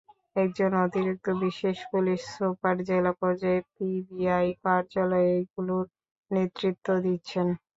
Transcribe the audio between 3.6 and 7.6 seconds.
PBI কার্যালয়গুলোর নেতৃত্ব দিচ্ছেন।